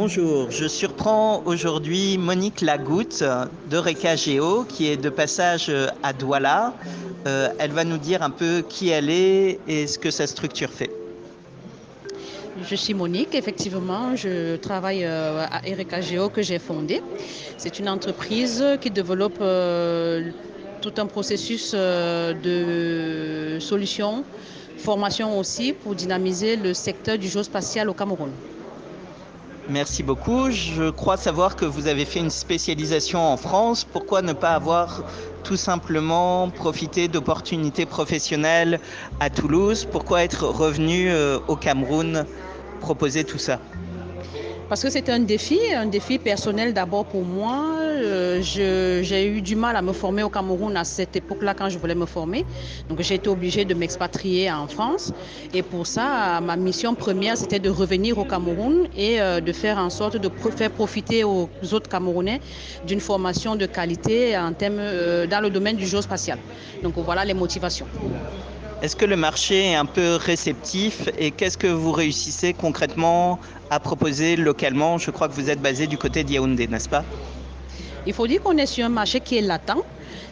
[0.00, 3.24] Bonjour, je surprends aujourd'hui Monique Lagoutte
[3.68, 5.72] de Reka Géo qui est de passage
[6.04, 6.72] à Douala.
[7.26, 10.70] Euh, elle va nous dire un peu qui elle est et ce que sa structure
[10.70, 10.92] fait.
[12.62, 17.02] Je suis Monique, effectivement, je travaille euh, à Erika Géo que j'ai fondée.
[17.56, 20.30] C'est une entreprise qui développe euh,
[20.80, 24.22] tout un processus de solutions,
[24.76, 28.30] formation aussi pour dynamiser le secteur du géospatial au Cameroun.
[29.68, 30.50] Merci beaucoup.
[30.50, 33.84] Je crois savoir que vous avez fait une spécialisation en France.
[33.84, 35.04] Pourquoi ne pas avoir
[35.44, 38.80] tout simplement profité d'opportunités professionnelles
[39.20, 39.86] à Toulouse?
[39.90, 42.24] Pourquoi être revenu euh, au Cameroun?
[42.80, 43.60] Proposer tout ça
[44.68, 47.64] parce que c'était un défi, un défi personnel d'abord pour moi.
[47.80, 51.78] Euh, j'ai eu du mal à me former au Cameroun à cette époque-là quand je
[51.78, 52.44] voulais me former.
[52.88, 55.12] Donc j'ai été obligée de m'expatrier en France.
[55.54, 59.78] Et pour ça, ma mission première, c'était de revenir au Cameroun et euh, de faire
[59.78, 62.40] en sorte de faire profiter aux autres Camerounais
[62.86, 66.38] d'une formation de qualité en thème, euh, dans le domaine du géospatial.
[66.82, 67.86] Donc voilà les motivations.
[68.80, 73.80] Est-ce que le marché est un peu réceptif et qu'est-ce que vous réussissez concrètement à
[73.80, 74.98] proposer localement?
[74.98, 77.04] Je crois que vous êtes basé du côté d'Yaoundé, n'est-ce pas?
[78.06, 79.82] Il faut dire qu'on est sur un marché qui est latent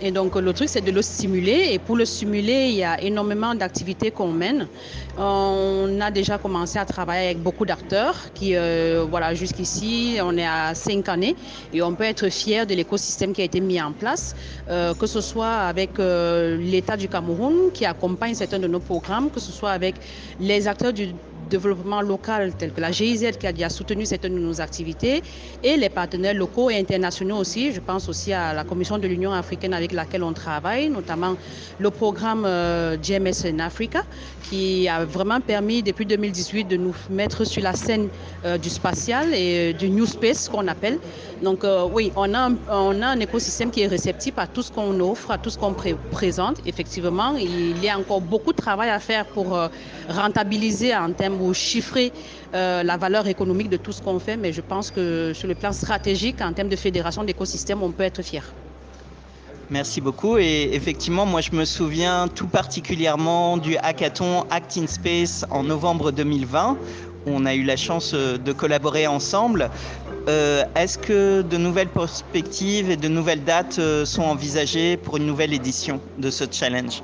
[0.00, 1.68] et donc le truc, c'est de le stimuler.
[1.72, 4.68] Et pour le stimuler, il y a énormément d'activités qu'on mène.
[5.16, 10.46] On a déjà commencé à travailler avec beaucoup d'acteurs qui, euh, voilà, jusqu'ici, on est
[10.46, 11.36] à cinq années
[11.72, 14.34] et on peut être fier de l'écosystème qui a été mis en place,
[14.68, 19.30] euh, que ce soit avec euh, l'État du Cameroun qui accompagne certains de nos programmes,
[19.30, 19.96] que ce soit avec
[20.38, 21.14] les acteurs du
[21.52, 25.22] développement local tels que la GIZ qui a soutenu certaines de nos activités
[25.62, 27.72] et les partenaires locaux et internationaux aussi.
[27.72, 31.34] Je pense aussi à la Commission de l'Union africaine avec laquelle on travaille, notamment
[31.78, 34.02] le programme euh, GMS in Africa
[34.48, 38.08] qui a vraiment permis depuis 2018 de nous mettre sur la scène
[38.44, 40.98] euh, du spatial et euh, du New Space qu'on appelle.
[41.42, 44.98] Donc oui, on a, on a un écosystème qui est réceptif à tout ce qu'on
[45.00, 45.74] offre, à tout ce qu'on
[46.12, 46.58] présente.
[46.64, 49.48] Effectivement, il y a encore beaucoup de travail à faire pour
[50.08, 52.12] rentabiliser en termes chiffrer
[52.54, 55.54] euh, la valeur économique de tout ce qu'on fait, mais je pense que sur le
[55.54, 58.44] plan stratégique, en termes de fédération d'écosystèmes, on peut être fier.
[59.70, 60.38] Merci beaucoup.
[60.38, 66.12] Et effectivement, moi, je me souviens tout particulièrement du hackathon Act in Space en novembre
[66.12, 66.76] 2020.
[67.24, 69.70] Où on a eu la chance euh, de collaborer ensemble.
[70.28, 75.54] Euh, est-ce que de nouvelles perspectives et de nouvelles dates sont envisagées pour une nouvelle
[75.54, 77.02] édition de ce challenge?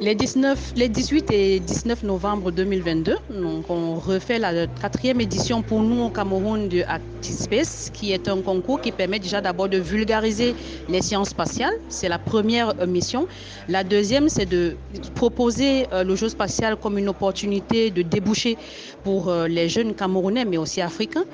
[0.00, 5.82] Les, 19, les 18 et 19 novembre 2022, donc on refait la quatrième édition pour
[5.82, 10.54] nous au Cameroun de ActiSpace, qui est un concours qui permet déjà d'abord de vulgariser
[10.88, 11.74] les sciences spatiales.
[11.88, 13.26] C'est la première mission.
[13.68, 14.76] La deuxième, c'est de
[15.14, 18.56] proposer euh, le jeu spatial comme une opportunité de déboucher
[19.04, 21.24] pour euh, les jeunes Camerounais, mais aussi africains.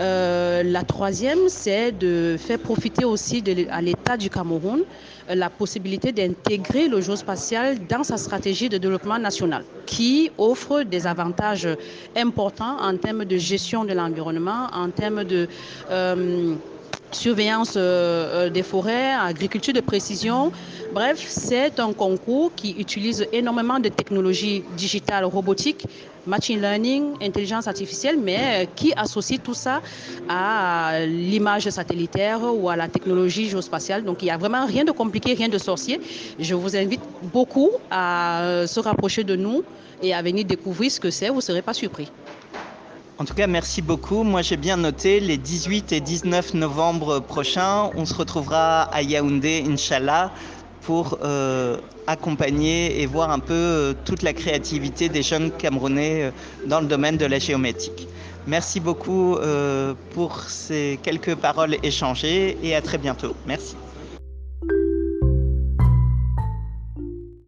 [0.00, 4.82] Euh, la troisième, c'est de faire profiter aussi à l'État du Cameroun
[5.28, 11.68] la possibilité d'intégrer le géospatial dans sa stratégie de développement national, qui offre des avantages
[12.16, 15.48] importants en termes de gestion de l'environnement, en termes de
[15.90, 16.56] euh,
[17.12, 20.52] surveillance des forêts, agriculture de précision.
[20.92, 25.86] Bref, c'est un concours qui utilise énormément de technologies digitales robotiques
[26.26, 29.82] machine learning, intelligence artificielle, mais euh, qui associe tout ça
[30.28, 34.04] à l'image satellitaire ou à la technologie géospatiale.
[34.04, 36.00] Donc il n'y a vraiment rien de compliqué, rien de sorcier.
[36.38, 37.02] Je vous invite
[37.32, 39.64] beaucoup à euh, se rapprocher de nous
[40.02, 41.28] et à venir découvrir ce que c'est.
[41.28, 42.08] Vous ne serez pas surpris.
[43.16, 44.24] En tout cas, merci beaucoup.
[44.24, 47.90] Moi, j'ai bien noté les 18 et 19 novembre prochains.
[47.94, 50.32] On se retrouvera à Yaoundé, Inch'Allah,
[50.82, 51.76] pour euh,
[52.08, 56.30] accompagner et voir un peu euh, toute la créativité des jeunes Camerounais euh,
[56.66, 58.08] dans le domaine de la géométrie.
[58.46, 59.38] Merci beaucoup
[60.10, 63.34] pour ces quelques paroles échangées et à très bientôt.
[63.46, 63.74] Merci.